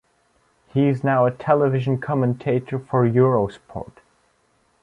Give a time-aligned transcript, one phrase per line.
[0.73, 3.99] He is now a television commentator for Eurosport.